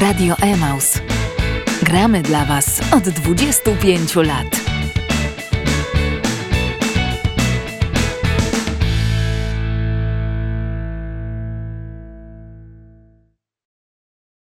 Radio 0.00 0.34
Emaus. 0.42 0.98
Gramy 1.82 2.22
dla 2.22 2.44
Was 2.44 2.80
od 2.92 3.08
25 3.08 4.16
lat. 4.16 4.59